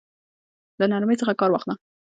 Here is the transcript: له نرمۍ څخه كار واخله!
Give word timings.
له 0.79 0.85
نرمۍ 0.91 1.15
څخه 1.21 1.33
كار 1.39 1.49
واخله! 1.51 1.73